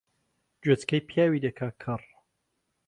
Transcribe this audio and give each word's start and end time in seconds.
گوێچکەی 0.63 1.05
پیاوی 1.09 1.43
دەکا 1.45 1.69
کەڕ 1.83 2.01